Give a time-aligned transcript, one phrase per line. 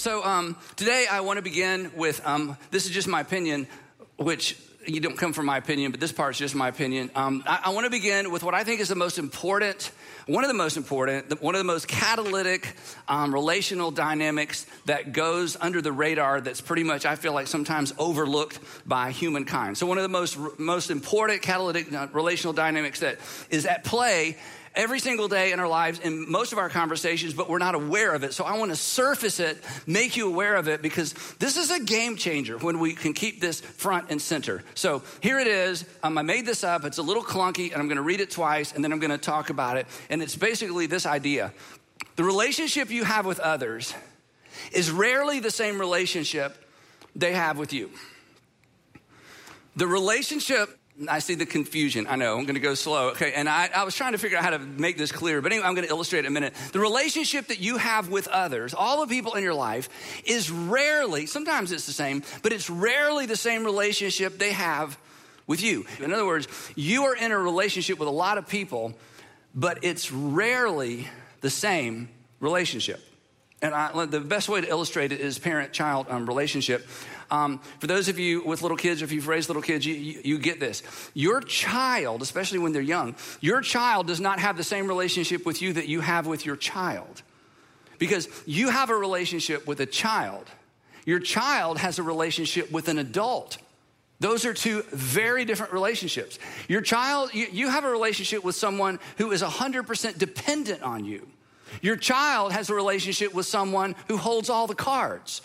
[0.00, 3.66] So um, today I want to begin with um, this is just my opinion,
[4.16, 7.10] which you don't come from my opinion, but this part's just my opinion.
[7.14, 9.90] Um, I, I want to begin with what I think is the most important,
[10.24, 12.76] one of the most important, one of the most catalytic
[13.08, 16.40] um, relational dynamics that goes under the radar.
[16.40, 19.76] That's pretty much I feel like sometimes overlooked by humankind.
[19.76, 23.18] So one of the most most important catalytic uh, relational dynamics that
[23.50, 24.38] is at play
[24.74, 28.14] every single day in our lives in most of our conversations, but we're not aware
[28.14, 28.32] of it.
[28.32, 31.80] So I want to surface it, make you aware of it, because this is a
[31.80, 34.62] game changer when we can keep this front and center.
[34.74, 35.84] So here it is.
[36.02, 36.84] Um, I made this up.
[36.84, 39.10] It's a little clunky, and I'm going to read it twice, and then I'm going
[39.10, 39.86] to talk about it.
[40.08, 41.52] And it's basically this idea
[42.16, 43.94] the relationship you have with others
[44.72, 46.56] is rarely the same relationship
[47.14, 47.90] they have with you.
[49.76, 52.06] The relationship I see the confusion.
[52.08, 52.36] I know.
[52.36, 53.10] I'm going to go slow.
[53.10, 53.32] Okay.
[53.32, 55.66] And I, I, was trying to figure out how to make this clear, but anyway,
[55.66, 56.54] I'm going to illustrate in a minute.
[56.72, 59.88] The relationship that you have with others, all the people in your life,
[60.24, 64.98] is rarely, sometimes it's the same, but it's rarely the same relationship they have
[65.46, 65.86] with you.
[66.00, 68.94] In other words, you are in a relationship with a lot of people,
[69.54, 71.08] but it's rarely
[71.40, 72.08] the same
[72.40, 73.00] relationship.
[73.62, 76.86] And I, the best way to illustrate it is parent child um, relationship.
[77.30, 79.94] Um, for those of you with little kids, or if you've raised little kids, you,
[79.94, 80.82] you, you get this.
[81.14, 85.60] Your child, especially when they're young, your child does not have the same relationship with
[85.60, 87.22] you that you have with your child.
[87.98, 90.46] Because you have a relationship with a child,
[91.04, 93.58] your child has a relationship with an adult.
[94.20, 96.38] Those are two very different relationships.
[96.68, 101.26] Your child, you, you have a relationship with someone who is 100% dependent on you.
[101.82, 105.42] Your child has a relationship with someone who holds all the cards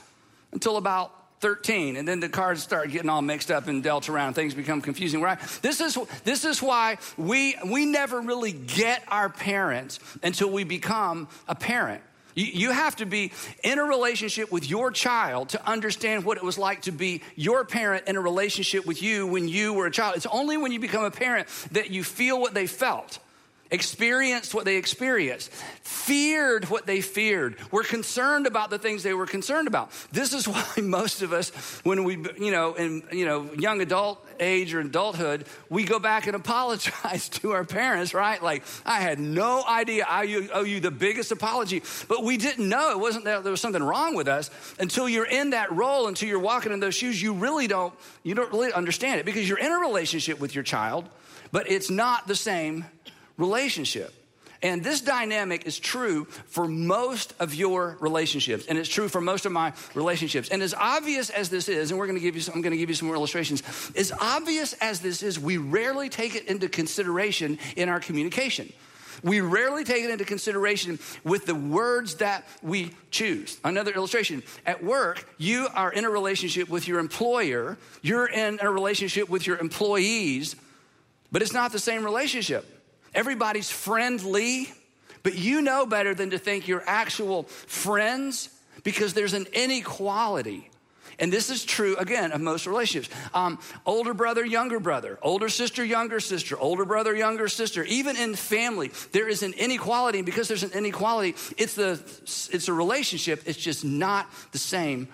[0.51, 4.33] until about 13 and then the cards start getting all mixed up and dealt around
[4.33, 5.39] things become confusing right?
[5.61, 11.27] This is this is why we we never really get our parents until we become
[11.47, 12.01] a parent.
[12.35, 13.31] You, you have to be
[13.63, 17.63] in a relationship with your child to understand what it was like to be your
[17.63, 20.15] parent in a relationship with you when you were a child.
[20.17, 23.19] It's only when you become a parent that you feel what they felt
[23.71, 29.25] experienced what they experienced, feared what they feared, were concerned about the things they were
[29.25, 29.91] concerned about.
[30.11, 31.49] This is why most of us,
[31.83, 36.27] when we, you know, in you know, young adult age or adulthood, we go back
[36.27, 38.41] and apologize to our parents, right?
[38.41, 42.91] Like, I had no idea I owe you the biggest apology, but we didn't know
[42.91, 46.29] it wasn't that there was something wrong with us until you're in that role, until
[46.29, 47.21] you're walking in those shoes.
[47.21, 47.93] You really don't,
[48.23, 51.09] you don't really understand it because you're in a relationship with your child,
[51.51, 52.85] but it's not the same
[53.37, 54.13] relationship.
[54.61, 59.45] And this dynamic is true for most of your relationships, and it's true for most
[59.45, 60.49] of my relationships.
[60.49, 62.71] And as obvious as this is, and we're going to give you, some, I'm going
[62.71, 63.61] to give you some more illustrations.
[63.95, 68.71] As obvious as this is, we rarely take it into consideration in our communication.
[69.23, 73.59] We rarely take it into consideration with the words that we choose.
[73.63, 78.69] Another illustration at work, you are in a relationship with your employer, you're in a
[78.69, 80.55] relationship with your employees,
[81.31, 82.74] but it's not the same relationship.
[83.15, 84.71] Everybody's friendly,
[85.23, 88.49] but you know better than to think you're actual friends
[88.83, 90.69] because there's an inequality.
[91.17, 93.13] And this is true, again, of most relationships.
[93.33, 97.83] Um, older brother, younger brother, older sister, younger sister, older brother, younger sister.
[97.85, 100.19] Even in family, there is an inequality.
[100.19, 101.99] And because there's an inequality, it's, the,
[102.51, 105.07] it's a relationship, it's just not the same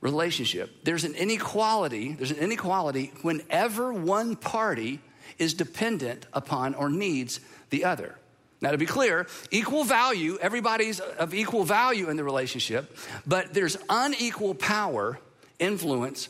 [0.00, 0.84] relationship.
[0.84, 5.00] There's an inequality, there's an inequality whenever one party
[5.38, 8.16] is dependent upon or needs the other.
[8.60, 13.76] Now, to be clear, equal value, everybody's of equal value in the relationship, but there's
[13.90, 15.18] unequal power,
[15.58, 16.28] influence,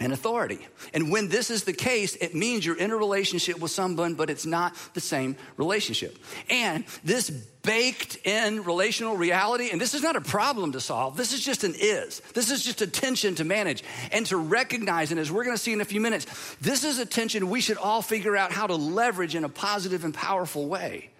[0.00, 0.66] and authority.
[0.94, 4.30] And when this is the case, it means you're in a relationship with someone, but
[4.30, 6.18] it's not the same relationship.
[6.50, 11.32] And this baked in relational reality, and this is not a problem to solve, this
[11.32, 12.20] is just an is.
[12.34, 15.12] This is just a tension to manage and to recognize.
[15.12, 16.26] And as we're gonna see in a few minutes,
[16.60, 20.04] this is a tension we should all figure out how to leverage in a positive
[20.04, 21.11] and powerful way.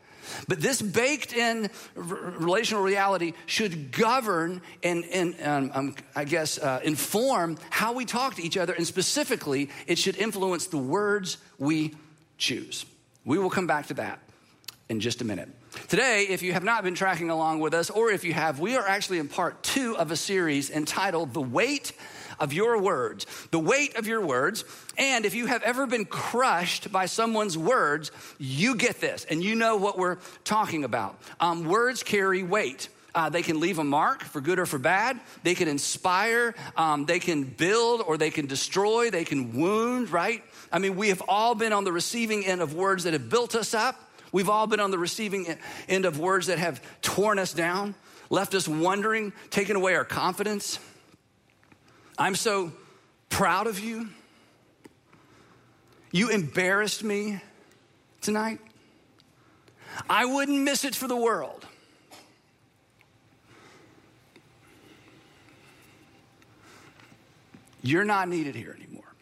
[0.49, 6.81] But this baked in relational reality should govern and, and um, um, I guess, uh,
[6.85, 8.73] inform how we talk to each other.
[8.73, 11.95] And specifically, it should influence the words we
[12.39, 12.85] choose.
[13.25, 14.21] We will come back to that
[14.89, 15.49] in just a minute.
[15.89, 18.77] Today, if you have not been tracking along with us, or if you have, we
[18.77, 21.93] are actually in part two of a series entitled The Weight
[22.43, 23.27] of Your Words.
[23.51, 24.65] The weight of your words.
[24.99, 29.55] And if you have ever been crushed by someone's words, you get this and you
[29.55, 31.19] know what we're talking about.
[31.41, 32.91] Um, words carry weight.
[33.15, 35.19] Uh, they can leave a mark for good or for bad.
[35.43, 36.55] They can inspire.
[36.77, 39.11] Um, they can build or they can destroy.
[39.11, 40.43] They can wound, right?
[40.71, 43.55] I mean, we have all been on the receiving end of words that have built
[43.55, 43.99] us up
[44.33, 45.47] We've all been on the receiving
[45.89, 47.95] end of words that have torn us down.
[48.31, 50.79] left us wondering, taken away our confidence.
[52.23, 52.71] I'm so
[53.31, 54.09] proud of you.
[56.13, 57.41] You embarrassed me
[58.21, 58.61] tonight.
[60.09, 61.67] I wouldn't miss it for the world.
[67.83, 69.13] You're not needed here anymore.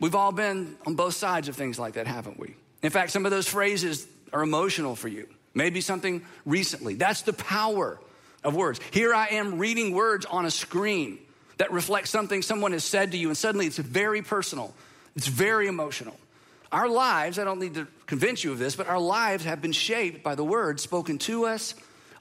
[0.00, 2.56] We've all been on both sides of things like that, haven't we?
[2.80, 5.28] In fact, some of those phrases are emotional for you.
[5.52, 6.94] Maybe something recently.
[6.94, 8.00] That's the power
[8.44, 8.80] of words.
[8.90, 11.18] Here I am reading words on a screen
[11.58, 14.74] that reflect something someone has said to you, and suddenly it's very personal,
[15.14, 16.16] it's very emotional.
[16.72, 19.72] Our lives, I don't need to convince you of this, but our lives have been
[19.72, 21.74] shaped by the words spoken to us,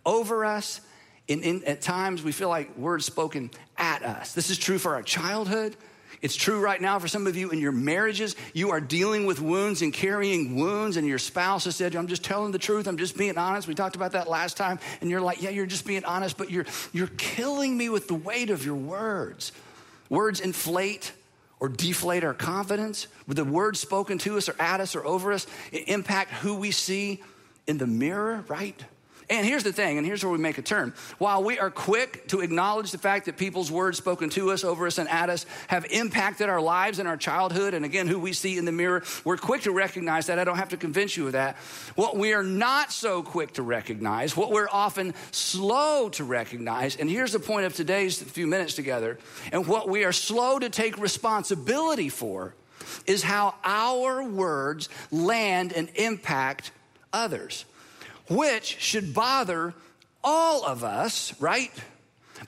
[0.06, 0.82] over us,
[1.28, 4.34] in, in, at times we feel like words spoken at us.
[4.34, 5.76] This is true for our childhood.
[6.22, 8.36] It's true right now for some of you in your marriages.
[8.54, 12.24] You are dealing with wounds and carrying wounds, and your spouse has said, I'm just
[12.24, 12.88] telling the truth.
[12.88, 13.68] I'm just being honest.
[13.68, 14.80] We talked about that last time.
[15.02, 18.16] And you're like, Yeah, you're just being honest, but you're, you're killing me with the
[18.16, 19.52] weight of your words.
[20.10, 21.12] Words inflate
[21.60, 23.08] or deflate our confidence.
[23.28, 27.24] The words spoken to us or at us or over us, impact who we see
[27.68, 28.84] in the mirror, right?
[29.28, 30.94] And here's the thing, and here's where we make a turn.
[31.18, 34.86] While we are quick to acknowledge the fact that people's words spoken to us, over
[34.86, 38.34] us, and at us have impacted our lives and our childhood, and again, who we
[38.34, 40.38] see in the mirror, we're quick to recognize that.
[40.38, 41.56] I don't have to convince you of that.
[41.96, 47.10] What we are not so quick to recognize, what we're often slow to recognize, and
[47.10, 49.18] here's the point of today's few minutes together,
[49.52, 52.54] and what we are slow to take responsibility for
[53.08, 56.72] is how our words land and impact
[57.12, 57.66] others
[58.28, 59.74] which should bother
[60.24, 61.72] all of us, right?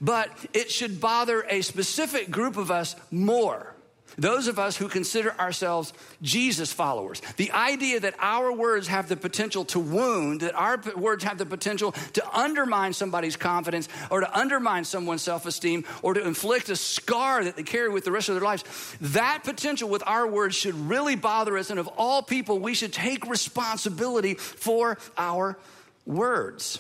[0.02, 3.74] But it should bother a specific group of us more.
[4.18, 5.94] Those of us who consider ourselves
[6.24, 7.22] Jesus followers.
[7.38, 11.46] The idea that our words have the potential to wound, that our words have the
[11.46, 16.76] potential to undermine somebody's confidence or to undermine someone's self esteem or to inflict a
[16.76, 18.64] scar that they carry with the rest of their lives,
[19.02, 21.70] that potential with our words should really bother us.
[21.70, 25.60] And of all people, we should take responsibility for our
[26.08, 26.80] words.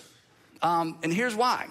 [0.63, 1.67] Um, and here's why.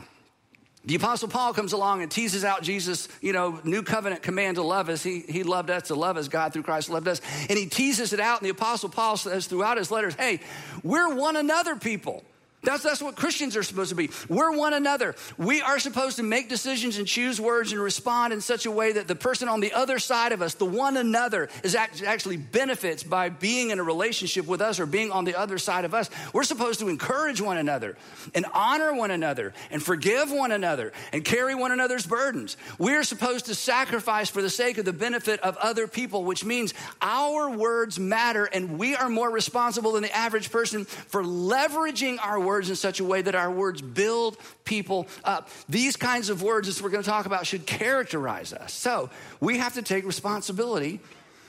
[0.86, 4.62] The Apostle Paul comes along and teases out Jesus, you know, new covenant command to
[4.62, 5.02] love us.
[5.02, 6.28] He, he loved us to love us.
[6.28, 7.20] God through Christ loved us.
[7.48, 8.40] And he teases it out.
[8.40, 10.38] And the Apostle Paul says throughout his letters, hey,
[10.84, 12.22] we're one another people.
[12.66, 14.10] That's, that's what Christians are supposed to be.
[14.28, 15.14] We're one another.
[15.38, 18.90] We are supposed to make decisions and choose words and respond in such a way
[18.92, 23.04] that the person on the other side of us, the one another, is actually benefits
[23.04, 26.10] by being in a relationship with us or being on the other side of us.
[26.32, 27.96] We're supposed to encourage one another
[28.34, 32.56] and honor one another and forgive one another and carry one another's burdens.
[32.80, 36.74] We're supposed to sacrifice for the sake of the benefit of other people, which means
[37.00, 42.40] our words matter and we are more responsible than the average person for leveraging our
[42.40, 45.50] words words in such a way that our words build people up.
[45.68, 48.72] These kinds of words, as we're going to talk about, should characterize us.
[48.72, 49.10] So
[49.40, 51.00] we have to take responsibility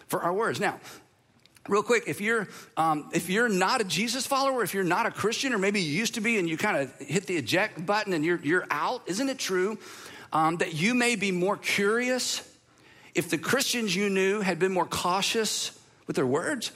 [0.08, 0.60] for our words.
[0.60, 0.82] Now,
[1.70, 5.12] real quick if you're um, if you're not a jesus follower if you're not a
[5.12, 8.14] christian or maybe you used to be and you kind of hit the eject button
[8.14, 9.78] and you're, you're out isn't it true
[10.32, 12.42] um, that you may be more curious
[13.16, 15.78] if the christians you knew had been more cautious
[16.08, 16.72] with their words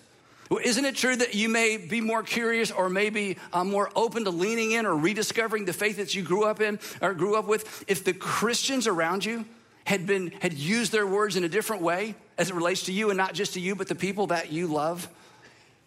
[0.59, 4.31] isn't it true that you may be more curious or maybe uh, more open to
[4.31, 7.86] leaning in or rediscovering the faith that you grew up in or grew up with
[7.88, 9.45] if the Christians around you
[9.86, 13.10] had been had used their words in a different way as it relates to you
[13.10, 15.08] and not just to you but the people that you love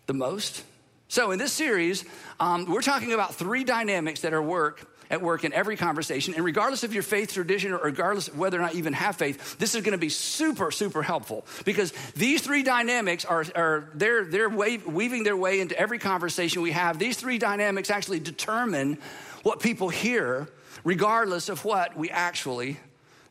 [0.06, 0.64] the most?
[1.08, 2.04] So in this series,
[2.40, 6.34] um, we're talking about three dynamics that are work at work in every conversation.
[6.34, 9.16] And regardless of your faith tradition or regardless of whether or not you even have
[9.16, 13.88] faith, this is going to be super, super helpful because these three dynamics are, are
[13.94, 16.98] they're, they're weaving their way into every conversation we have.
[16.98, 18.98] These three dynamics actually determine
[19.44, 20.48] what people hear,
[20.82, 22.76] regardless of what we actually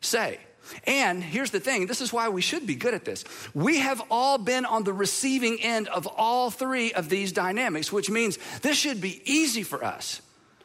[0.01, 0.39] say.
[0.87, 3.25] And here's the thing this is why we should be good at this.
[3.53, 8.09] We have all been on the receiving end of all three of these dynamics, which
[8.09, 10.21] means this should be easy for us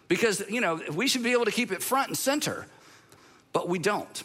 [0.09, 2.67] because, you know, we should be able to keep it front and center,
[3.53, 4.23] but we don't.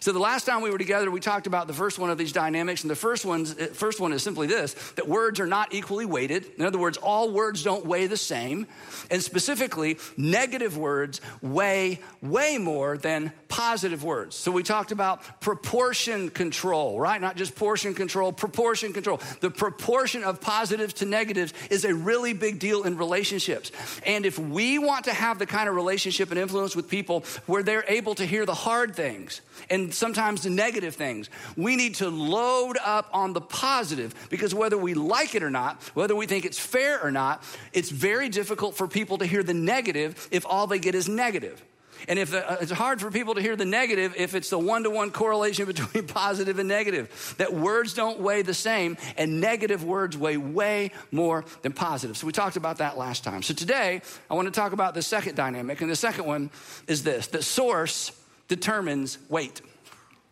[0.00, 2.32] So the last time we were together, we talked about the first one of these
[2.32, 5.74] dynamics, and the first one's eh, first one is simply this: that words are not
[5.74, 6.46] equally weighted.
[6.56, 8.66] In other words, all words don't weigh the same,
[9.10, 14.36] and specifically, negative words weigh way more than positive words.
[14.36, 17.20] So we talked about proportion control, right?
[17.20, 19.20] Not just portion control, proportion control.
[19.40, 23.72] The proportion of positives to negatives is a really big deal in relationships.
[24.04, 27.62] And if we want to have the kind of relationship and influence with people where
[27.62, 31.30] they're able to hear the hard things and and sometimes the negative things.
[31.56, 35.80] We need to load up on the positive because whether we like it or not,
[35.94, 39.54] whether we think it's fair or not, it's very difficult for people to hear the
[39.54, 41.62] negative if all they get is negative.
[42.08, 44.82] And if uh, it's hard for people to hear the negative if it's the one
[44.82, 49.84] to one correlation between positive and negative, that words don't weigh the same, and negative
[49.84, 52.16] words weigh way more than positive.
[52.16, 53.44] So we talked about that last time.
[53.44, 56.50] So today, I want to talk about the second dynamic, and the second one
[56.88, 58.10] is this that source
[58.48, 59.60] determines weight.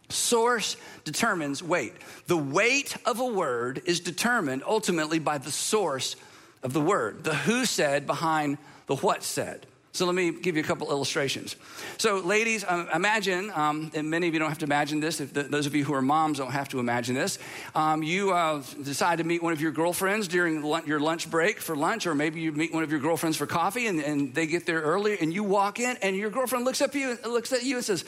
[0.08, 1.94] Source determines weight.
[2.26, 6.16] The weight of a word is determined ultimately by the source
[6.62, 9.66] of the word, the who said behind the what said.
[9.94, 11.54] So let me give you a couple illustrations.
[11.98, 15.32] So, ladies, um, imagine, um, and many of you don't have to imagine this, if
[15.32, 17.38] the, those of you who are moms don't have to imagine this.
[17.76, 21.76] Um, you uh, decide to meet one of your girlfriends during your lunch break for
[21.76, 24.66] lunch, or maybe you meet one of your girlfriends for coffee and, and they get
[24.66, 27.76] there early, and you walk in, and your girlfriend looks, up you, looks at you
[27.76, 28.04] and says,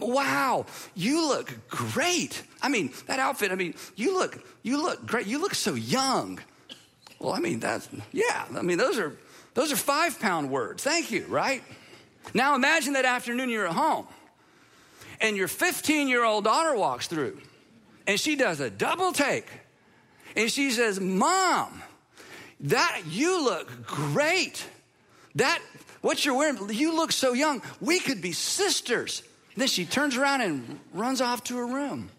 [0.00, 2.42] Wow, you look great.
[2.62, 5.26] I mean, that outfit, I mean, you look, you look great.
[5.26, 6.40] You look so young.
[7.18, 9.16] Well, I mean, that's, yeah, I mean, those are
[9.54, 10.82] those are five pound words.
[10.82, 11.62] Thank you, right?
[12.34, 14.06] Now imagine that afternoon you're at home
[15.20, 17.38] and your 15 year old daughter walks through
[18.06, 19.46] and she does a double take
[20.36, 21.82] and she says, Mom,
[22.60, 24.64] that you look great.
[25.34, 25.60] That
[26.00, 27.62] what you're wearing, you look so young.
[27.80, 29.22] We could be sisters.
[29.56, 32.10] Then she turns around and runs off to her room.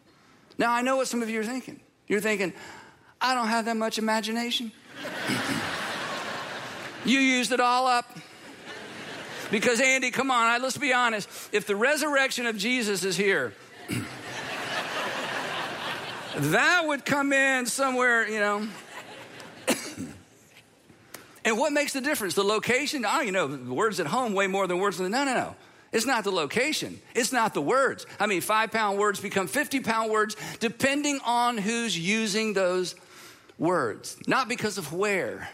[0.58, 1.80] Now I know what some of you are thinking.
[2.08, 2.54] You're thinking,
[3.20, 4.72] I don't have that much imagination.
[7.06, 8.06] You used it all up.
[9.52, 11.30] Because, Andy, come on, let's be honest.
[11.52, 13.54] If the resurrection of Jesus is here,
[16.38, 18.68] that would come in somewhere, you know.
[21.46, 22.36] and what makes the difference?
[22.36, 23.06] The location?
[23.08, 25.10] Oh, you know, words at home weigh more than words in the.
[25.10, 25.56] No, no, no.
[25.94, 27.00] It's not the location.
[27.16, 28.06] It's not the words.
[28.20, 32.96] I mean, five pound words become 50 pound words depending on who's using those
[33.60, 35.50] words, not because of where.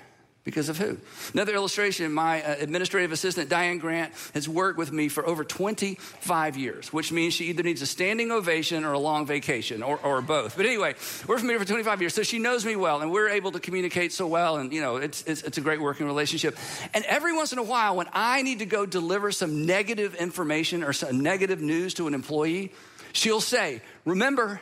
[0.46, 0.98] Because of who?
[1.34, 6.58] Another illustration my uh, administrative assistant, Diane Grant, has worked with me for over 25
[6.58, 10.22] years, which means she either needs a standing ovation or a long vacation or, or
[10.22, 10.56] both.
[10.56, 10.96] But anyway,
[11.28, 14.14] we're familiar for 25 years, so she knows me well, and we're able to communicate
[14.14, 16.58] so well, and you know, it's, it's, it's a great working relationship.
[16.94, 20.84] And every once in a while, when I need to go deliver some negative information
[20.84, 22.72] or some negative news to an employee,
[23.12, 24.62] she'll say, Remember,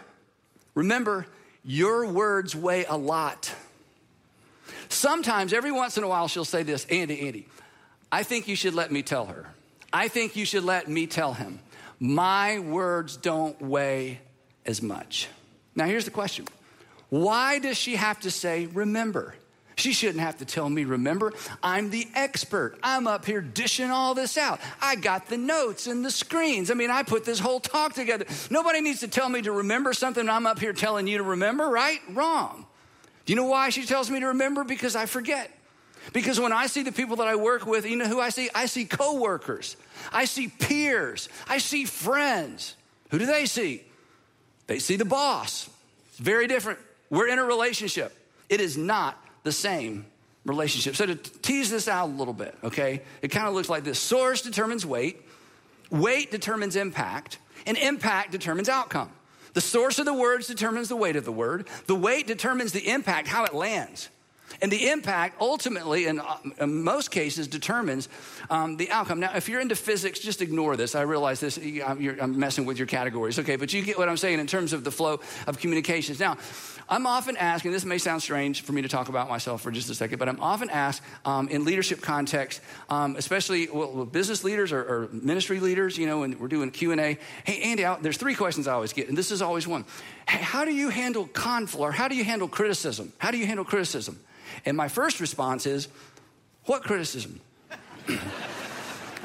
[0.74, 1.28] remember,
[1.64, 3.54] your words weigh a lot.
[4.90, 7.48] Sometimes, every once in a while, she'll say this Andy, Andy,
[8.12, 9.48] I think you should let me tell her.
[9.92, 11.60] I think you should let me tell him.
[12.00, 14.20] My words don't weigh
[14.66, 15.28] as much.
[15.76, 16.46] Now, here's the question
[17.10, 19.36] Why does she have to say, remember?
[19.78, 22.80] She shouldn't have to tell me, remember, I'm the expert.
[22.82, 24.60] I'm up here dishing all this out.
[24.82, 26.72] I got the notes and the screens.
[26.72, 28.26] I mean, I put this whole talk together.
[28.50, 31.70] Nobody needs to tell me to remember something I'm up here telling you to remember,
[31.70, 32.00] right?
[32.10, 32.66] Wrong.
[33.28, 34.64] Do you know why she tells me to remember?
[34.64, 35.52] Because I forget.
[36.14, 38.50] Because when I see the people that I work with, you know who I see?
[38.56, 39.76] I see coworkers.
[40.14, 41.28] I see peers.
[41.46, 42.76] I see friends.
[43.12, 43.84] Who do they see?
[44.68, 45.70] They see the boss.
[46.12, 46.80] It's very different.
[47.10, 48.16] We're in a relationship.
[48.48, 50.06] It is not the same
[50.46, 50.96] relationship.
[50.96, 53.02] So to tease this out a little bit, okay?
[53.22, 54.00] It kind of looks like this.
[54.00, 55.22] Source determines weight,
[55.92, 59.12] weight determines impact, and impact determines outcome.
[59.58, 61.68] The source of the words determines the weight of the word.
[61.88, 64.08] The weight determines the impact, how it lands.
[64.62, 68.08] And the impact ultimately, in, uh, in most cases, determines
[68.52, 69.20] um, the outcome.
[69.20, 70.94] Now, if you're into physics, just ignore this.
[70.94, 73.56] I realize this, I'm messing with your categories, okay?
[73.56, 76.20] But you get what I'm saying in terms of the flow of communications.
[76.20, 76.38] Now,
[76.90, 79.72] I'm often asked, and this may sound strange for me to talk about myself for
[79.72, 84.44] just a second, but I'm often asked um, in leadership context, um, especially well, business
[84.44, 88.18] leaders or, or, ministry leaders, you know, when we're doing Q&A, hey, Andy, I, there's
[88.18, 89.84] three questions I always get, and this is always one.
[90.30, 93.12] Hey, how do you handle conflict, or how do you handle criticism?
[93.18, 94.20] How do you handle criticism?
[94.66, 95.90] And my first response is,
[96.64, 97.42] what criticism?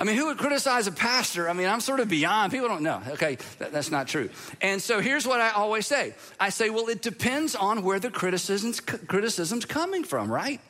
[0.03, 1.49] I mean, who would criticize a pastor?
[1.49, 2.51] I mean, I'm sort of beyond.
[2.51, 3.01] People don't know.
[3.11, 4.31] Okay, that, that's not true.
[4.61, 8.11] And so here's what I always say I say, well, it depends on where the
[8.11, 10.61] criticism's, criticism's coming from, right?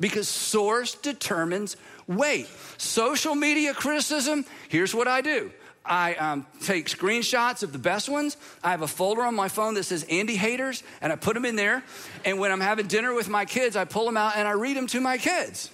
[0.00, 1.76] Because source determines
[2.08, 2.48] weight.
[2.76, 5.52] Social media criticism, here's what I do.
[5.84, 8.36] I um, take screenshots of the best ones.
[8.64, 11.44] I have a folder on my phone that says Andy haters, and I put them
[11.44, 11.84] in there.
[12.24, 14.76] And when I'm having dinner with my kids, I pull them out and I read
[14.76, 15.70] them to my kids.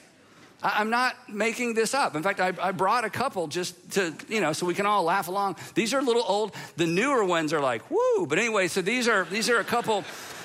[0.62, 2.16] I'm not making this up.
[2.16, 5.04] In fact, I, I, brought a couple just to, you know, so we can all
[5.04, 5.56] laugh along.
[5.74, 6.52] These are a little old.
[6.76, 8.26] The newer ones are like, woo.
[8.26, 10.04] But anyway, so these are these are a couple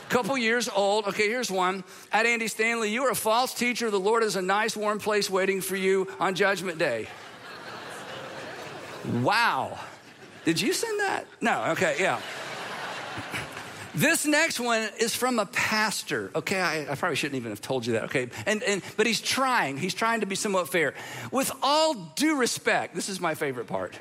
[0.10, 1.08] couple years old.
[1.08, 1.84] Okay, here's one.
[2.12, 3.90] At Andy Stanley, you are a false teacher.
[3.90, 7.08] The Lord has a nice warm place waiting for you on Judgment Day.
[9.22, 9.80] wow.
[10.46, 11.26] Did you send that?
[11.42, 12.20] No, okay, yeah.
[13.96, 16.32] This next one is from a pastor.
[16.34, 18.06] Okay, I, I, probably shouldn't even have told you that.
[18.06, 19.78] Okay, and, and but he's trying.
[19.78, 20.96] He's trying to be somewhat fair.
[21.32, 23.98] With all due respect, this is my favorite part.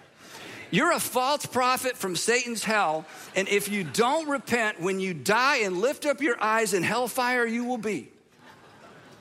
[0.71, 3.05] You're a false prophet from Satan's hell,
[3.37, 7.45] and if you don't repent, when you die and lift up your eyes in hellfire,
[7.45, 8.09] you will be.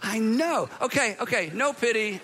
[0.01, 0.69] I know.
[0.81, 2.21] Okay, okay, no pity,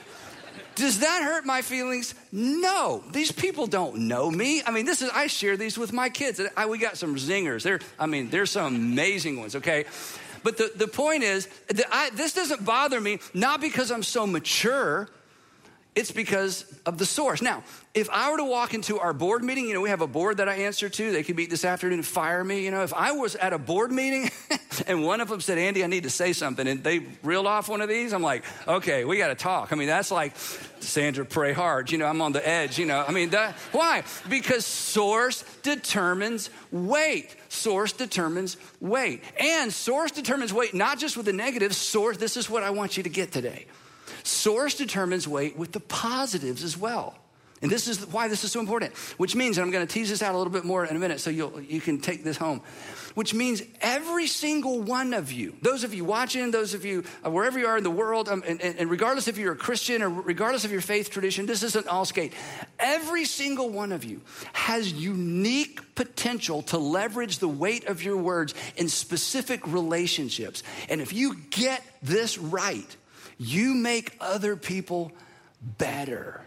[0.77, 2.13] does that hurt my feelings?
[2.31, 3.03] No.
[3.11, 4.61] These people don't know me.
[4.63, 6.39] I mean, this is I share these with my kids.
[6.55, 7.63] I, we got some zingers.
[7.63, 9.55] There, I mean, there's some amazing ones.
[9.55, 9.85] Okay.
[10.43, 11.49] But the, the point is,
[11.91, 15.09] I, this doesn't bother me, not because I'm so mature,
[15.97, 17.41] it's because of the source.
[17.41, 17.63] Now,
[17.95, 20.37] if I were to walk into our board meeting, you know, we have a board
[20.37, 21.11] that I answer to.
[21.11, 22.63] They could meet this afternoon and fire me.
[22.63, 24.29] You know, if I was at a board meeting
[24.87, 27.67] and one of them said, Andy, I need to say something, and they reeled off
[27.67, 29.73] one of these, I'm like, okay, we got to talk.
[29.73, 30.37] I mean, that's like,
[30.81, 31.91] Sandra, pray hard.
[31.91, 32.77] You know, I'm on the edge.
[32.77, 34.03] You know, I mean, that, why?
[34.29, 37.35] Because source determines weight.
[37.49, 39.23] Source determines weight.
[39.39, 42.97] And source determines weight, not just with the negative, source, this is what I want
[42.97, 43.65] you to get today.
[44.27, 47.15] Source determines weight with the positives as well.
[47.61, 50.09] And this is why this is so important, which means, and I'm going to tease
[50.09, 52.37] this out a little bit more in a minute so you you can take this
[52.37, 52.61] home,
[53.15, 57.31] which means every single one of you, those of you watching, those of you uh,
[57.31, 60.09] wherever you are in the world, um, and, and, regardless if you're a Christian or
[60.09, 62.33] regardless of your faith tradition, this isn't all skate.
[62.77, 64.21] Every single one of you
[64.53, 70.61] has unique potential to leverage the weight of your words in specific relationships.
[70.89, 72.95] And if you get this right,
[73.37, 75.11] you make other people
[75.77, 76.41] better.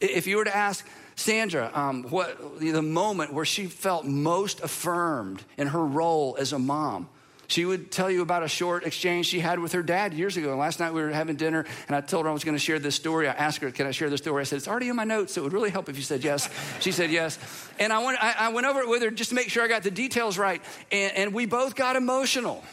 [0.00, 5.42] If you were to ask Sandra um, what the moment where she felt most affirmed
[5.56, 7.08] in her role as a mom,
[7.46, 10.56] she would tell you about a short exchange she had with her dad years ago.
[10.56, 12.78] Last night we were having dinner, and I told her I was going to share
[12.78, 13.28] this story.
[13.28, 15.34] I asked her, "Can I share this story?" I said, "It's already in my notes,
[15.34, 16.48] so it would really help if you said yes."
[16.80, 17.38] She said yes,
[17.78, 19.68] and I went, I, I went over it with her just to make sure I
[19.68, 22.64] got the details right, and, and we both got emotional.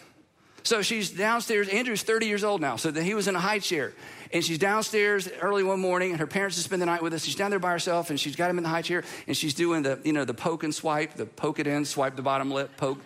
[0.64, 1.68] So she's downstairs.
[1.70, 3.94] Andrew's 30 years old now, so that he was in a high chair.
[4.34, 7.26] And she's downstairs early one morning, and her parents just spend the night with us.
[7.26, 9.54] She's down there by herself, and she's got him in the high chair, and she's
[9.54, 12.52] doing the, you know, the poke and swipe, the poke it in, swipe the bottom
[12.52, 13.00] lip, poke.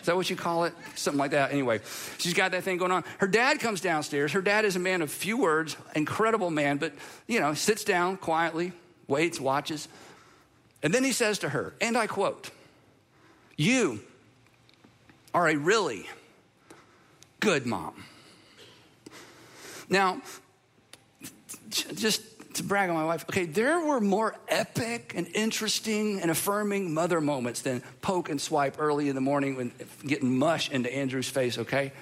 [0.00, 0.72] Is that what you call it?
[0.94, 1.52] Something like that.
[1.52, 1.80] Anyway,
[2.16, 3.04] she's got that thing going on.
[3.18, 4.32] Her dad comes downstairs.
[4.32, 6.94] Her dad is a man of few words, incredible man, but,
[7.26, 8.72] you know, sits down quietly,
[9.08, 9.88] waits, watches.
[10.82, 12.50] And then he says to her, and I quote,
[13.56, 14.00] You
[15.34, 16.08] are a really
[17.40, 18.04] good mom.
[19.88, 20.22] Now,
[21.70, 22.22] just
[22.54, 27.20] to brag on my wife, okay, there were more epic and interesting and affirming mother
[27.20, 29.72] moments than poke and swipe early in the morning when
[30.06, 31.92] getting mush into Andrew's face, okay?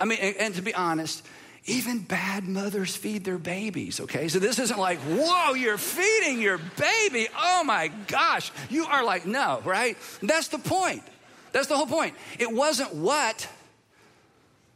[0.00, 1.24] I mean, and, to be honest,
[1.66, 4.28] even bad mothers feed their babies, okay?
[4.28, 7.28] So this isn't like, whoa, you're feeding your baby.
[7.36, 8.52] Oh my gosh.
[8.70, 9.96] You are like, no, right?
[10.22, 11.02] That's the point.
[11.52, 12.14] That's the whole point.
[12.38, 13.48] It wasn't what,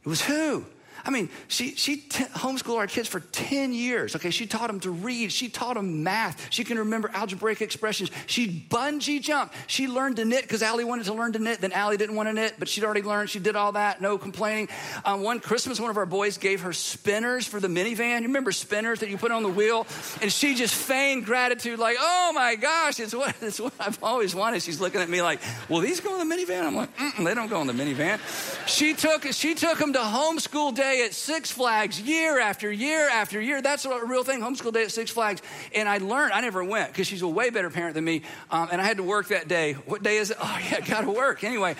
[0.03, 0.65] it was who.
[1.03, 4.15] I mean, she, she t- homeschooled our kids for 10 years.
[4.15, 5.31] Okay, she taught them to read.
[5.31, 6.47] She taught them math.
[6.51, 8.11] She can remember algebraic expressions.
[8.27, 9.55] She bungee jumped.
[9.67, 11.61] She learned to knit because Allie wanted to learn to knit.
[11.61, 13.29] Then Allie didn't want to knit, but she'd already learned.
[13.29, 14.69] She did all that, no complaining.
[15.05, 18.21] Um, one Christmas, one of our boys gave her spinners for the minivan.
[18.21, 19.87] You remember spinners that you put on the wheel?
[20.21, 24.35] And she just feigned gratitude, like, oh my gosh, it's what, it's what I've always
[24.35, 24.61] wanted.
[24.61, 26.63] She's looking at me like, well, these go in the minivan?
[26.63, 28.19] I'm like, they don't go in the minivan.
[28.67, 33.07] She took, she took them to homeschool day day at Six Flags year after year
[33.09, 33.61] after year.
[33.61, 35.41] That's a real thing, homeschool day at Six Flags.
[35.73, 38.23] And I learned, I never went because she's a way better parent than me.
[38.49, 39.73] Um, and I had to work that day.
[39.73, 40.37] What day is it?
[40.41, 41.43] Oh, yeah, got to work.
[41.43, 41.75] Anyway,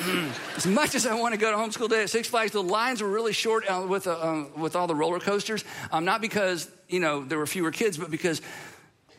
[0.56, 3.02] as much as I want to go to homeschool day at Six Flags, the lines
[3.02, 5.64] were really short uh, with, uh, um, with all the roller coasters.
[5.92, 8.40] Um, not because, you know, there were fewer kids, but because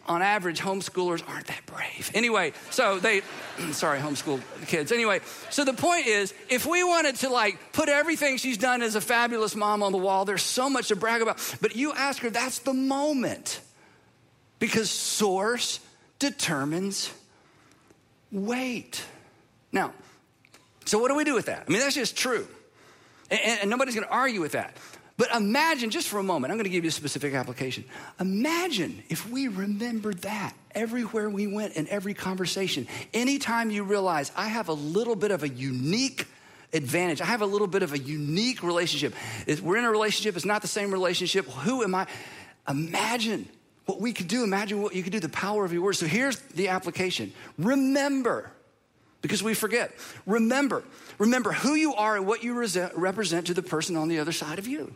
[0.08, 2.12] on average, homeschoolers aren't that brave.
[2.14, 3.22] Anyway, so they,
[3.72, 4.92] sorry, homeschool kids.
[4.92, 8.96] Anyway, so the point is, if we wanted to like put everything she's done as
[8.96, 11.38] a fabulous mom on the wall, there's so much to brag about.
[11.62, 13.62] But you ask her, that's the moment.
[14.60, 15.80] Because source
[16.18, 17.12] determines
[18.32, 19.04] weight.
[19.72, 19.94] Now,
[20.86, 21.66] so what do we do with that?
[21.68, 22.48] I mean, that's just true.
[23.30, 24.78] And, and nobody's to argue with that.
[25.18, 27.86] But imagine, just for a moment, I'm going to give you a specific application.
[28.20, 32.86] Imagine if we remembered that everywhere we went in every conversation.
[33.14, 36.28] Anytime you realize I have a little bit of a unique
[36.74, 39.14] advantage, I have a little bit of a unique relationship.
[39.48, 41.48] If we're in a relationship, it's not the same relationship.
[41.48, 42.08] Who am I?
[42.68, 43.48] Imagine
[43.86, 44.44] what we could do.
[44.44, 46.00] Imagine what you could do, the power of your words.
[46.00, 48.52] So here's the application remember,
[49.26, 49.92] because we forget.
[50.28, 50.84] Remember,
[51.18, 52.54] remember who you are and what you
[52.96, 54.94] represent to the person on the other side of you.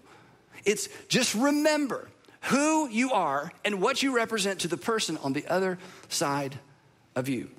[0.65, 2.07] It's just remember
[2.41, 6.59] who you are and what you represent to the person on the other side
[7.15, 7.49] of you.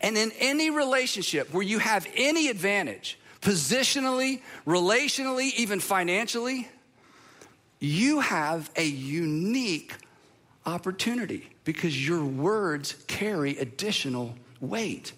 [0.00, 6.66] And in any relationship where you have any advantage, positionally, relationally, even financially,
[7.78, 9.92] you have a unique
[10.64, 15.12] opportunity because your words carry additional weight.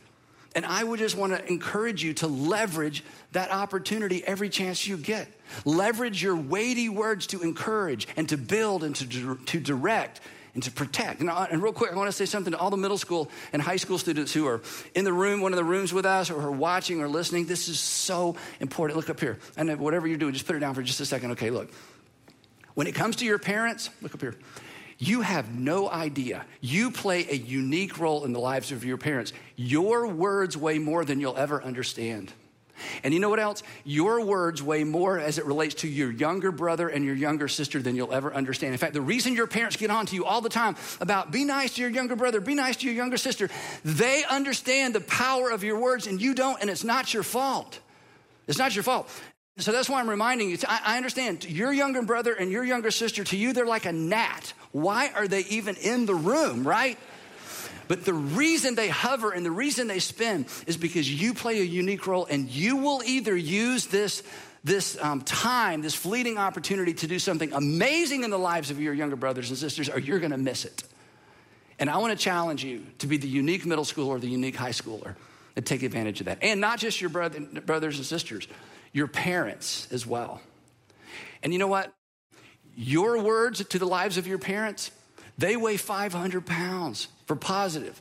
[0.55, 4.97] And I would just want to encourage you to leverage that opportunity every chance you
[4.97, 5.29] get.
[5.65, 10.21] Leverage your weighty words to encourage and to build and to, to direct
[10.55, 11.21] and to protect.
[11.21, 13.31] And, uh, and, real quick, I want to say something to all the middle school
[13.53, 14.61] and high school students who are
[14.95, 17.47] in the room, one of the rooms with us, or are watching or listening.
[17.47, 18.97] This is so important.
[18.97, 19.39] Look up here.
[19.57, 21.33] And whatever you're doing, just put it down for just a second.
[21.33, 21.71] Okay, look.
[22.75, 24.35] When it comes to your parents, look up here.
[25.03, 26.45] You have no idea.
[26.61, 29.33] You play a unique role in the lives of your parents.
[29.57, 32.31] Your words weigh more than you'll ever understand.
[33.03, 33.63] And you know what else?
[33.85, 37.81] Your words weigh more as it relates to your younger brother and your younger sister
[37.81, 38.75] than you'll ever understand.
[38.75, 41.45] In fact, the reason your parents get on to you all the time about be
[41.45, 43.49] nice to your younger brother, be nice to your younger sister,
[43.85, 47.81] they understand the power of your words and you don't, and it's not your fault.
[48.47, 49.09] It's not your fault.
[49.61, 50.59] So that's why I'm reminding you.
[50.67, 54.53] I understand your younger brother and your younger sister, to you, they're like a gnat.
[54.73, 56.99] Why are they even in the room, right?
[57.89, 61.65] But the reason they hover and the reason they spin is because you play a
[61.65, 64.23] unique role and you will either use this,
[64.63, 68.95] this um, time, this fleeting opportunity to do something amazing in the lives of your
[68.95, 70.85] younger brothers and sisters, or you're going to miss it.
[71.81, 74.71] And I want to challenge you to be the unique middle schooler the unique high
[74.71, 75.17] schooler
[75.57, 76.39] and take advantage of that.
[76.43, 78.47] And not just your brother, brothers and sisters,
[78.93, 80.41] your parents as well.
[81.43, 81.93] And you know what?
[82.77, 84.91] Your words to the lives of your parents,
[85.39, 88.01] they weigh 500 pounds for positive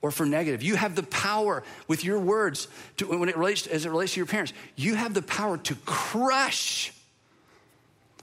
[0.00, 0.62] or for negative.
[0.62, 4.20] You have the power with your words to, when it relates as it relates to
[4.20, 4.52] your parents.
[4.76, 6.92] You have the power to crush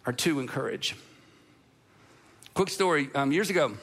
[0.06, 0.96] or to encourage.
[2.54, 3.74] Quick story: um, years ago,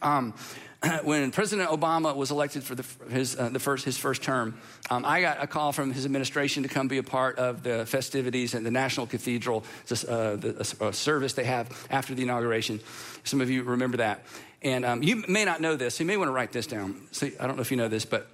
[0.00, 0.34] um,
[1.02, 4.58] when President Obama was elected for the, his, uh, the first, his first term,
[4.90, 7.86] um, I got a call from his administration to come be a part of the
[7.86, 12.80] festivities at the National Cathedral, uh, the, a, a service they have after the inauguration.
[13.24, 14.24] Some of you remember that.
[14.62, 17.06] And um, you may not know this, you may want to write this down.
[17.12, 18.28] See, I don't know if you know this, but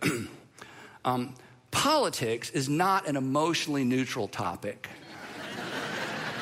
[1.04, 1.34] um,
[1.70, 4.88] politics is not an emotionally neutral topic.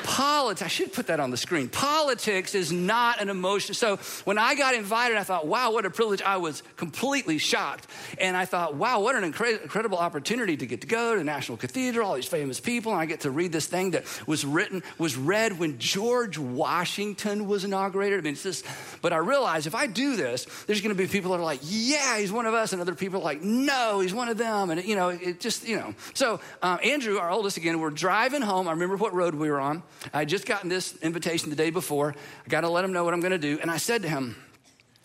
[0.07, 1.67] Politics, I should put that on the screen.
[1.67, 3.75] Politics is not an emotion.
[3.75, 6.21] So when I got invited, I thought, wow, what a privilege.
[6.21, 7.87] I was completely shocked.
[8.17, 11.25] And I thought, wow, what an incre- incredible opportunity to get to go to the
[11.25, 14.45] National Cathedral, all these famous people, and I get to read this thing that was
[14.45, 18.19] written, was read when George Washington was inaugurated.
[18.19, 18.65] I mean, it's just,
[19.01, 21.59] but I realized if I do this, there's going to be people that are like,
[21.63, 24.69] yeah, he's one of us, and other people are like, no, he's one of them.
[24.69, 25.93] And, you know, it just, you know.
[26.13, 28.69] So um, Andrew, our oldest again, we're driving home.
[28.69, 29.83] I remember what road we were on.
[30.13, 32.15] I had just gotten this invitation the day before.
[32.45, 33.59] I got to let him know what I'm going to do.
[33.61, 34.35] And I said to him,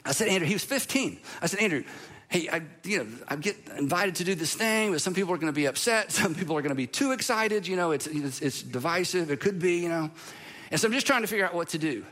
[0.05, 1.19] I said, Andrew, he was 15.
[1.41, 1.85] I said, Andrew,
[2.29, 5.39] hey, I, you know, I get invited to do this thing, but some people are
[5.39, 6.11] going to be upset.
[6.23, 7.67] Some people are going to be too excited.
[7.67, 9.31] You know, it's, it's, it's divisive.
[9.31, 10.11] It could be, you know.
[10.71, 12.05] And so I'm just trying to figure out what to do.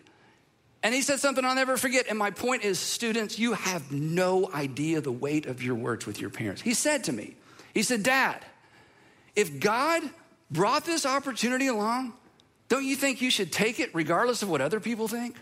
[0.82, 2.06] And he said something I'll never forget.
[2.08, 6.20] And my point is, students, you have no idea the weight of your words with
[6.20, 6.62] your parents.
[6.62, 7.36] He said to me,
[7.74, 8.44] he said, Dad,
[9.36, 10.02] if God
[10.50, 12.14] brought this opportunity along,
[12.70, 15.36] don't you think you should take it regardless of what other people think?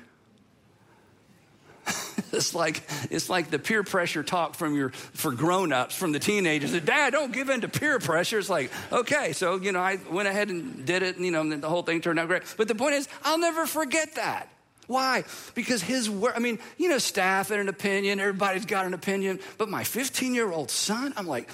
[2.33, 6.73] it's like it's like the peer pressure talk from your for grown-ups from the teenagers.
[6.81, 8.39] Dad don't give in to peer pressure.
[8.39, 11.43] It's like okay so you know i went ahead and did it and you know
[11.43, 12.43] and the whole thing turned out great.
[12.57, 14.49] But the point is i'll never forget that.
[14.87, 15.25] Why?
[15.55, 18.21] Because his word i mean you know staff had an opinion.
[18.21, 19.39] Everybody's got an opinion.
[19.59, 21.51] But my 15 year old son i'm like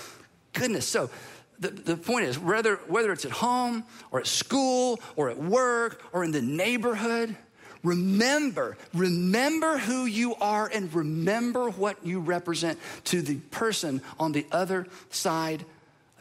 [0.53, 0.87] goodness.
[0.87, 1.11] So
[1.59, 6.03] the, the point is whether, whether it's at home or at school or at work
[6.13, 7.37] or in the neighborhood,
[7.83, 14.47] remember, remember who you are and remember what you represent to the person on the
[14.51, 15.65] other side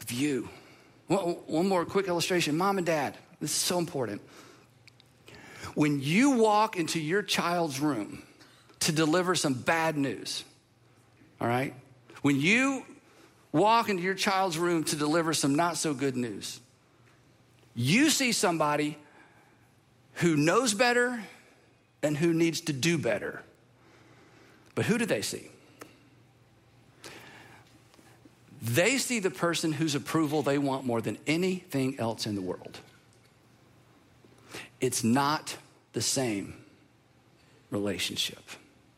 [0.02, 0.50] of you.
[1.08, 4.22] One, one more quick illustration mom and dad, this is so important.
[5.76, 8.22] When you walk into your child's room
[8.82, 10.43] to deliver some bad news,
[11.41, 11.74] all right?
[12.22, 12.86] When you
[13.54, 16.60] walk into your child's room to deliver some not so good news.
[17.76, 18.98] You see somebody
[20.16, 21.24] who knows better
[22.02, 23.42] and who needs to do better.
[24.76, 25.50] But who do they see?
[28.62, 32.80] They see the person whose approval they want more than anything else in the world.
[34.80, 35.58] It's not
[35.94, 36.56] the same
[37.72, 38.44] relationship.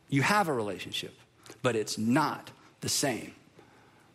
[0.09, 1.15] You have a relationship,
[1.61, 3.33] but it's not the same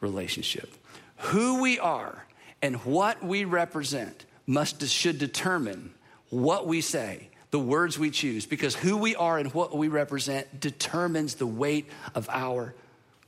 [0.00, 0.72] relationship.
[1.16, 2.26] Who we are
[2.62, 5.92] and what we represent must should determine
[6.30, 10.60] what we say, the words we choose, because who we are and what we represent
[10.60, 12.74] determines the weight of our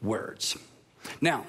[0.00, 0.56] words.
[1.20, 1.46] Now,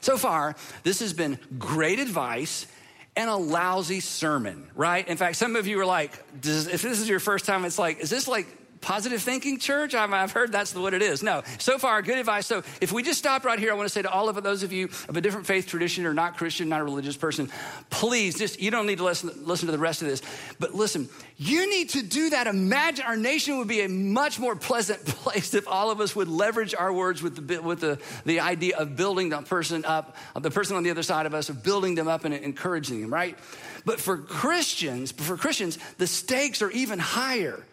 [0.00, 2.66] so far, this has been great advice
[3.14, 5.06] and a lousy sermon, right?
[5.06, 8.00] In fact, some of you are like, if this is your first time, it's like,
[8.00, 8.46] is this like
[8.82, 9.94] positive thinking church?
[9.94, 11.22] I've heard that's what it is.
[11.22, 12.46] No, so far, good advice.
[12.46, 14.62] So if we just stop right here, I want to say to all of those
[14.62, 17.50] of you of a different faith tradition or not Christian, not a religious person,
[17.88, 20.20] please just, you don't need to listen, listen to the rest of this,
[20.58, 22.46] but listen, you need to do that.
[22.46, 26.28] Imagine our nation would be a much more pleasant place if all of us would
[26.28, 30.50] leverage our words with the, with the, the idea of building the person up, the
[30.50, 33.38] person on the other side of us, of building them up and encouraging them, right?
[33.84, 37.64] But for Christians, for Christians, the stakes are even higher.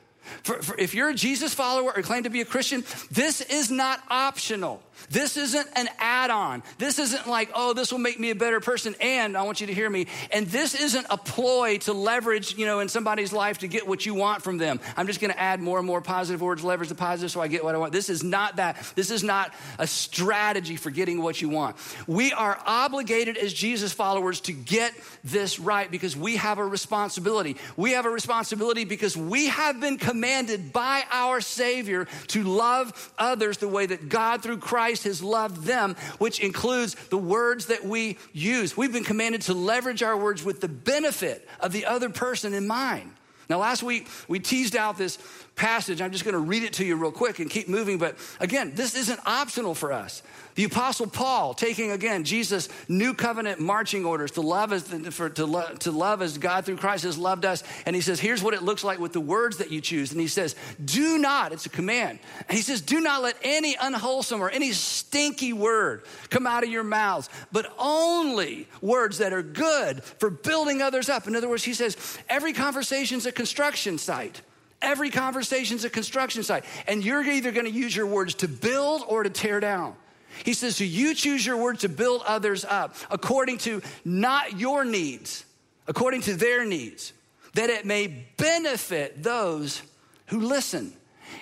[0.44, 3.70] For, for if you're a Jesus follower or claim to be a Christian, this is
[3.70, 4.82] not optional.
[5.10, 6.64] This isn't an add on.
[6.78, 8.96] This isn't like, oh, this will make me a better person.
[9.02, 10.08] And I want you to hear me.
[10.32, 14.06] And this isn't a ploy to leverage, you know, in somebody's life to get what
[14.06, 14.80] you want from them.
[14.98, 17.48] I'm just going to add more and more positive words, leverage the positive so I
[17.48, 17.94] get what I want.
[17.94, 18.78] This is not that.
[18.96, 21.76] This is not a strategy for getting what you want.
[22.08, 27.58] We are obligated as Jesus followers to get this right because we have a responsibility.
[27.78, 33.58] We have a responsibility because we have been commanded by our Savior to love others
[33.58, 37.86] the way that God through Christ Christ has loved them, which includes the words that
[37.86, 38.76] we use.
[38.76, 42.66] We've been commanded to leverage our words with the benefit of the other person in
[42.66, 43.12] mind.
[43.52, 45.20] Now, last week we teased out this
[45.60, 46.02] passage.
[46.02, 47.98] I'm just going to read it to you real quick and keep moving.
[47.98, 50.24] But again, this isn't optional for us.
[50.56, 55.46] The Apostle Paul, taking again Jesus' new covenant marching orders to love as for, to,
[55.46, 58.54] lo- to love as God through Christ has loved us, and he says, "Here's what
[58.54, 61.66] it looks like with the words that you choose." And he says, "Do not." It's
[61.66, 62.20] a command.
[62.48, 66.70] And he says, "Do not let any unwholesome or any stinky word come out of
[66.70, 71.64] your mouths, but only words that are good for building others up." In other words,
[71.64, 71.96] he says,
[72.28, 74.42] every conversation is a construction site.
[74.82, 76.64] Every conversation is a construction site.
[76.88, 79.96] And you're either going to use your words to build or to tear down.
[80.44, 84.86] He says, So you choose your words to build others up according to not your
[84.86, 85.44] needs,
[85.88, 87.14] according to their needs,
[87.56, 89.82] that it may benefit those
[90.28, 90.94] who listen.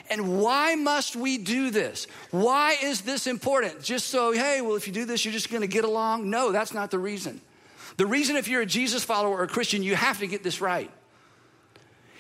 [0.10, 2.08] And why must we do this?
[2.32, 3.84] Why is this important?
[3.84, 6.30] Just so, hey, well, if you do this, you're just gonna get along?
[6.30, 7.41] No, that's not the reason.
[7.97, 10.62] The reason, if you're a Jesus follower or a Christian, you have to get this
[10.62, 10.91] right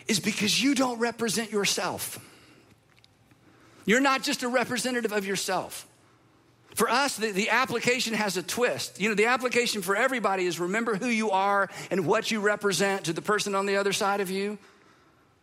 [0.07, 2.19] is because you don't represent yourself.
[3.85, 5.87] You're not just a representative of yourself.
[6.75, 9.01] For us, the, the, application has a twist.
[9.01, 13.05] You know, the application for everybody is remember who you are and what you represent
[13.05, 14.59] to the person on the other side of you.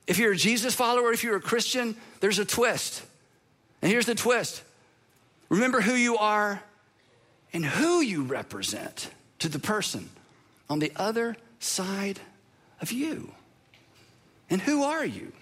[0.06, 3.02] If you're a Jesus follower, if you're a Christian, there's a twist.
[3.82, 4.62] And here's the twist
[5.48, 6.62] remember who you are
[7.52, 10.10] and who you represent to the person
[10.68, 12.20] on the other side
[12.80, 13.32] of you.
[14.50, 15.32] And who are you?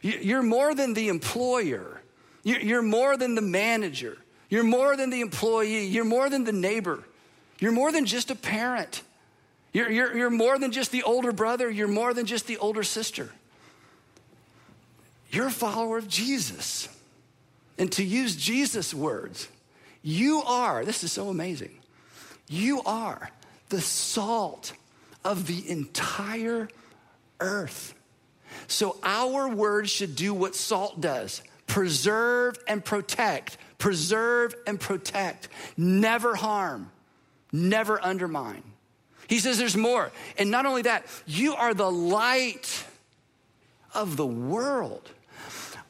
[0.00, 2.00] You're more than the employer,
[2.42, 7.04] you're more than the manager, you're more than the employee, you're more than the neighbor,
[7.60, 9.02] you're more than just a parent.
[9.72, 12.82] You're, you're, you're more than just the older brother, you're more than just the older
[12.82, 13.30] sister.
[15.30, 16.88] You're a follower of Jesus.
[17.78, 19.48] And to use Jesus' words,
[20.02, 21.78] you are, this is so amazing,
[22.48, 23.30] you are
[23.70, 24.74] the salt
[25.24, 26.68] of the entire
[27.42, 27.94] earth.
[28.68, 36.34] So our words should do what salt does preserve and protect, preserve and protect, never
[36.34, 36.90] harm,
[37.50, 38.62] never undermine.
[39.26, 40.12] He says there's more.
[40.36, 42.84] And not only that, you are the light
[43.94, 45.10] of the world.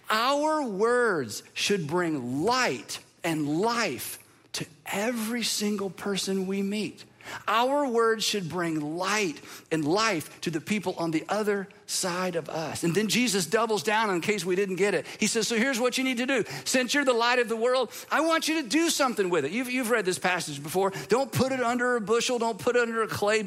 [0.08, 4.18] Our words should bring light and life
[4.54, 7.04] to every single person we meet.
[7.46, 9.40] Our words should bring light
[9.70, 12.84] and life to the people on the other side of us.
[12.84, 15.06] And then Jesus doubles down in case we didn't get it.
[15.18, 16.44] He says, So here's what you need to do.
[16.64, 19.52] Since you're the light of the world, I want you to do something with it.
[19.52, 20.92] You've, you've read this passage before.
[21.08, 23.46] Don't put it under a bushel, don't put it under a clay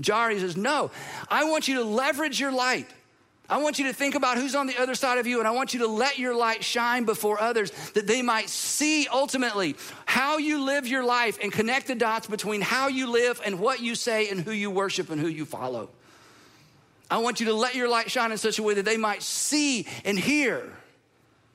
[0.00, 0.30] jar.
[0.30, 0.90] He says, No,
[1.28, 2.88] I want you to leverage your light.
[3.48, 5.52] I want you to think about who's on the other side of you, and I
[5.52, 10.38] want you to let your light shine before others that they might see ultimately how
[10.38, 13.94] you live your life and connect the dots between how you live and what you
[13.94, 15.88] say and who you worship and who you follow.
[17.08, 19.22] I want you to let your light shine in such a way that they might
[19.22, 20.64] see and hear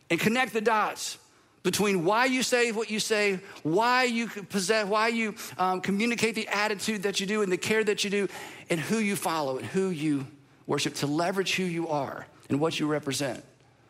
[0.10, 1.18] and connect the dots
[1.64, 6.48] between why you say what you say, why you possess, why you um, communicate the
[6.48, 8.28] attitude that you do and the care that you do,
[8.70, 10.26] and who you follow and who you
[10.72, 13.44] worship to leverage who you are and what you represent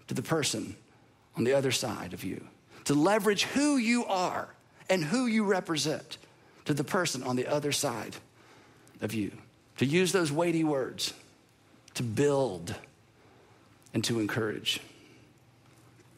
[0.08, 0.76] to the person
[1.38, 2.44] on the other side of you,
[2.86, 4.48] to leverage who you are
[4.89, 6.17] and who you represent
[6.65, 8.15] to the person on the other side
[9.00, 9.32] of you,
[9.78, 11.13] to use those weighty words
[11.94, 12.74] to build
[13.94, 14.82] and to encourage.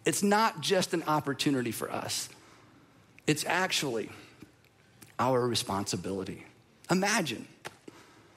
[0.06, 2.30] It's not just an opportunity for us,
[3.28, 4.10] It's actually
[5.19, 6.45] our responsibility.
[6.89, 7.47] Imagine,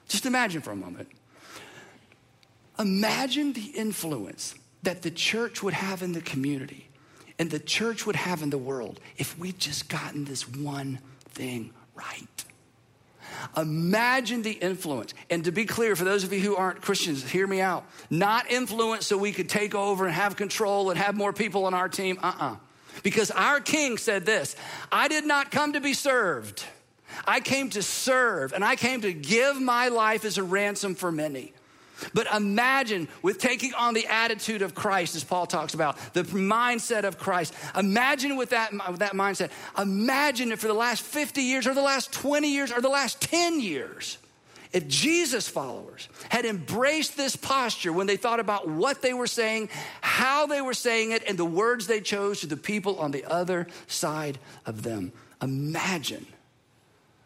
[0.09, 1.07] just imagine for a moment.
[2.79, 6.87] Imagine the influence that the church would have in the community
[7.39, 11.71] and the church would have in the world if we'd just gotten this one thing
[11.95, 12.45] right.
[13.55, 15.13] Imagine the influence.
[15.29, 17.85] And to be clear, for those of you who aren't Christians, hear me out.
[18.09, 21.73] Not influence so we could take over and have control and have more people on
[21.73, 22.17] our team.
[22.21, 22.51] Uh uh-uh.
[22.53, 22.55] uh
[23.03, 24.55] Because our king said this
[24.91, 26.63] I did not come to be served,
[27.25, 31.11] I came to serve, and I came to give my life as a ransom for
[31.11, 31.53] many.
[32.13, 37.03] But imagine with taking on the attitude of Christ, as Paul talks about, the mindset
[37.03, 37.53] of Christ.
[37.75, 39.51] Imagine with that, with that mindset.
[39.77, 43.21] Imagine if for the last 50 years, or the last 20 years, or the last
[43.21, 44.17] 10 years,
[44.73, 49.69] if Jesus followers had embraced this posture when they thought about what they were saying,
[50.01, 53.25] how they were saying it, and the words they chose to the people on the
[53.25, 55.13] other side of them.
[55.41, 56.25] Imagine,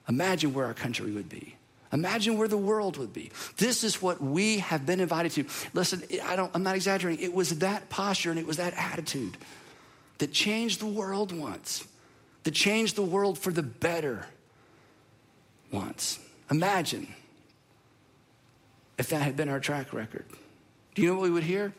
[0.08, 1.56] imagine where our country would be.
[1.94, 3.32] Imagine where the world would be.
[3.58, 5.46] This is what we have been invited to.
[5.74, 7.24] Listen, I don't, I'm not exaggerating.
[7.24, 9.38] It was that posture and it was that attitude
[10.20, 11.86] that changed the world once,
[12.44, 14.28] that changed the world for the better
[15.72, 16.20] once.
[16.50, 17.08] Imagine
[18.98, 20.26] if that had been our track record.
[20.96, 21.74] Do you know what we would hear?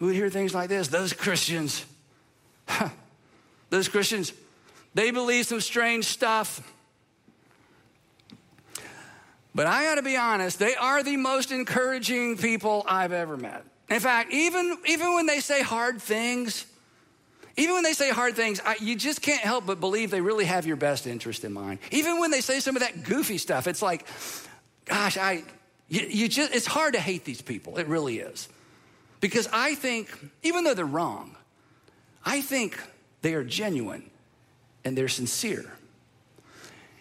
[0.00, 1.84] We would hear things like this Those Christians,
[3.70, 4.32] those Christians,
[4.94, 6.60] they believe some strange stuff.
[9.54, 13.64] But I gotta be honest, they are the most encouraging people I've ever met.
[13.88, 16.66] In fact, even, even when they say hard things,
[17.56, 20.44] even when they say hard things, I, you just can't help but believe they really
[20.46, 21.78] have your best interest in mind.
[21.92, 24.06] Even when they say some of that goofy stuff, it's like,
[24.86, 25.44] gosh, I,
[25.88, 27.78] you, you just, it's hard to hate these people.
[27.78, 28.48] It really is.
[29.20, 30.10] Because I think,
[30.42, 31.36] even though they're wrong,
[32.24, 32.78] I think
[33.22, 34.10] they are genuine
[34.84, 35.64] and they're sincere.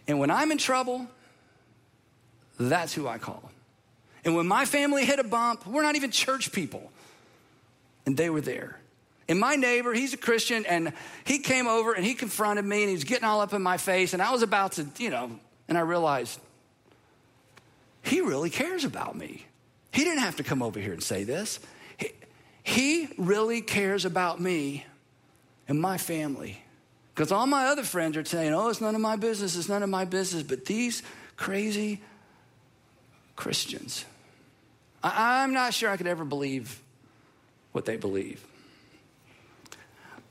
[0.08, 1.08] And when I'm in trouble,
[2.60, 3.52] that's who I call.
[4.26, 6.92] And when my family hit a bump, we're not even church people.
[8.06, 8.80] And they were there.
[9.28, 10.92] And my neighbor, he's a Christian, and
[11.24, 13.78] he came over and he confronted me and he was getting all up in my
[13.78, 14.14] face.
[14.14, 16.40] And I was about to, you know, and I realized
[18.02, 19.46] he really cares about me.
[19.92, 21.60] He didn't have to come over here and say this.
[21.98, 22.12] He,
[22.64, 24.86] he really cares about me
[25.68, 26.62] and my family.
[27.16, 29.84] Because all my other friends are saying, oh, it's none of my business, it's none
[29.84, 30.44] of my business.
[30.44, 31.04] But these
[31.38, 32.02] crazy
[33.44, 34.06] Christians.
[35.04, 36.80] I, am not sure I could ever believe
[37.74, 38.42] what they believe.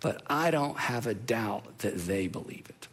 [0.01, 2.88] But I don't have a doubt that they believe it.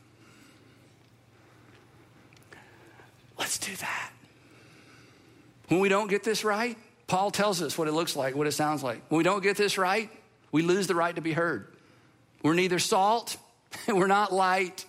[3.38, 4.12] Let's do that.
[5.70, 6.78] When we don't get this right,
[7.08, 9.02] Paul tells us what it looks like, what it sounds like.
[9.08, 10.10] When we don't get this right,
[10.52, 11.66] we lose the right to be heard.
[12.44, 13.38] We're neither salt,
[13.88, 14.86] we're not light,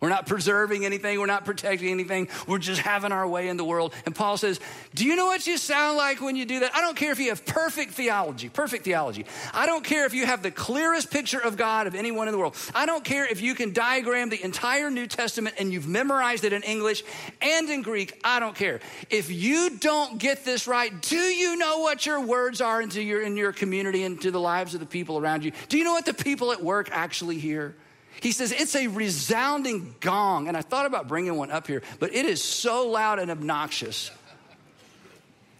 [0.00, 1.18] we're not preserving anything.
[1.18, 2.28] We're not protecting anything.
[2.46, 3.92] We're just having our way in the world.
[4.06, 4.60] And Paul says,
[4.94, 6.74] Do you know what you sound like when you do that?
[6.74, 9.26] I don't care if you have perfect theology, perfect theology.
[9.52, 12.38] I don't care if you have the clearest picture of God of anyone in the
[12.38, 12.56] world.
[12.74, 16.52] I don't care if you can diagram the entire New Testament and you've memorized it
[16.52, 17.02] in English
[17.42, 18.20] and in Greek.
[18.22, 18.78] I don't care.
[19.10, 23.22] If you don't get this right, do you know what your words are into your,
[23.22, 25.50] in your community and to the lives of the people around you?
[25.68, 27.74] Do you know what the people at work actually hear?
[28.20, 30.48] He says it's a resounding gong.
[30.48, 34.10] And I thought about bringing one up here, but it is so loud and obnoxious.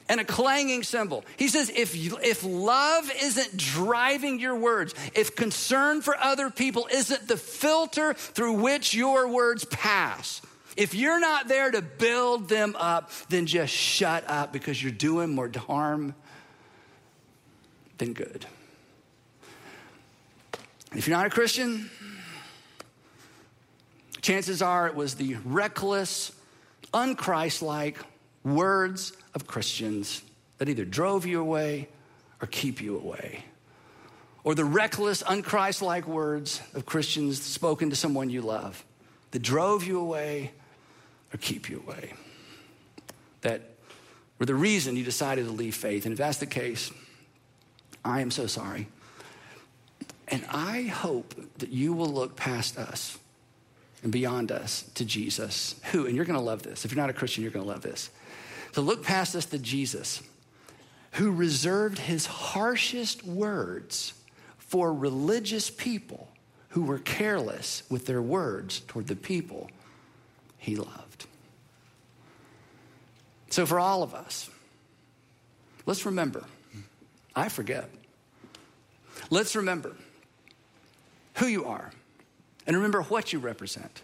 [0.08, 1.24] And a clanging cymbal.
[1.36, 7.28] He says, if, if love isn't driving your words, if concern for other people isn't
[7.28, 10.40] the filter through which your words pass,
[10.78, 15.34] if you're not there to build them up, then just shut up because you're doing
[15.34, 16.14] more harm
[17.98, 18.46] than good.
[20.94, 21.90] If you're not a Christian,
[24.20, 26.33] Chances are it was the reckless,
[26.92, 27.96] unchristlike
[28.44, 30.22] words of Christians
[30.59, 31.88] that either drove you away
[32.40, 33.44] or keep you away.
[34.44, 38.85] Or the reckless, unchristlike words of Christians spoken to someone you love
[39.31, 40.52] that drove you away
[41.33, 42.14] or keep you away.
[43.42, 43.62] That
[44.38, 46.07] were the reason you decided to leave faith.
[46.07, 46.90] And if that's the case,
[48.05, 48.88] I am so sorry.
[50.28, 53.18] And I hope that you will look past us
[54.03, 56.84] and beyond us to Jesus, who, and you're gonna love this.
[56.84, 58.11] If you're not a Christian, you're gonna love this.
[58.72, 60.22] To look past us to Jesus,
[61.12, 64.12] who reserved his harshest words
[64.59, 66.28] for religious people
[66.70, 69.70] who were careless with their words toward the people
[70.59, 71.26] he loved.
[73.51, 74.51] So, for all of us,
[75.86, 76.44] let's remember
[77.34, 77.88] I forget.
[79.30, 79.94] Let's remember
[81.36, 81.92] who you are
[82.68, 84.02] And remember what you represent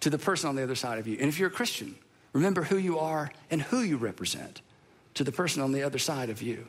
[0.00, 1.16] to the person on the other side of you.
[1.18, 1.96] And if you're a Christian,
[2.34, 4.60] remember who you are and who you represent
[5.14, 6.68] to the person on the other side of you.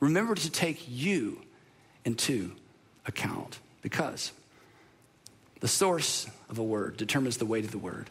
[0.00, 1.40] Remember to take you
[2.04, 2.52] into
[3.06, 4.32] account because
[5.60, 8.10] the source of a word determines the weight of the word,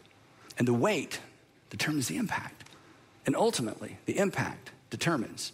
[0.58, 1.20] and the weight
[1.70, 2.64] determines the impact.
[3.26, 5.52] And ultimately, the impact determines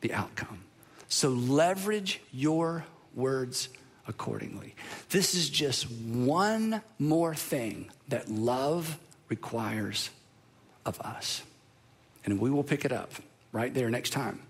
[0.00, 0.60] the outcome.
[1.08, 2.84] So leverage your
[3.14, 3.68] words
[4.08, 4.74] accordingly.
[5.10, 8.98] This is just one more thing that love
[9.28, 10.10] requires
[10.84, 11.42] of us.
[12.24, 13.12] And we will pick it up
[13.52, 14.40] right there next time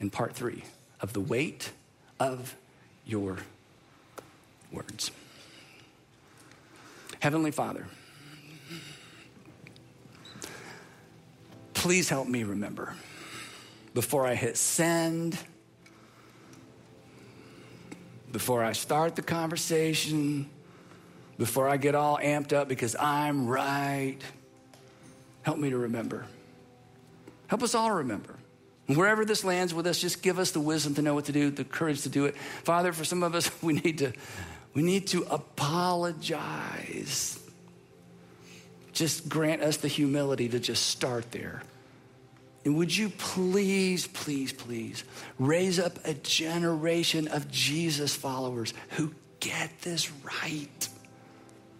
[0.00, 0.64] in part three
[1.00, 1.72] of the weight
[2.18, 2.56] of
[3.04, 3.38] your
[4.72, 5.10] words.
[7.20, 7.86] Heavenly Father,
[11.74, 12.94] please help me remember
[13.94, 15.38] before I hit send,
[18.32, 20.48] before I start the conversation,
[21.38, 24.18] before I get all amped up because I'm right.
[25.42, 26.26] Help me to remember.
[27.46, 28.34] Help us all remember.
[28.86, 31.50] Wherever this lands with us, just give us the wisdom to know what to do,
[31.50, 32.36] the courage to do it.
[32.64, 34.12] Father, for some of us, we need to,
[34.74, 36.58] we need to apologize.
[38.92, 41.62] Just grant us the humility to just start there.
[42.64, 45.04] And would you please, please, please
[45.38, 50.10] raise up a generation of Jesus followers who get this
[50.42, 50.88] right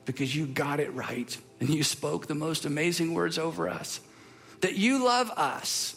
[0.05, 4.01] because you got it right and you spoke the most amazing words over us.
[4.61, 5.97] That you love us.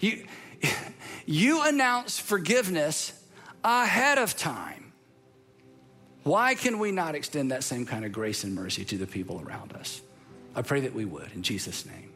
[0.00, 0.24] You,
[1.26, 3.12] you announce forgiveness
[3.62, 4.92] ahead of time.
[6.24, 9.40] Why can we not extend that same kind of grace and mercy to the people
[9.46, 10.02] around us?
[10.54, 12.12] I pray that we would in Jesus' name.